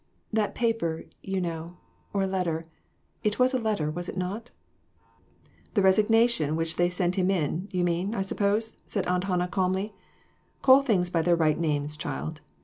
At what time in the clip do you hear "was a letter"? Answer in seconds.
3.37-3.91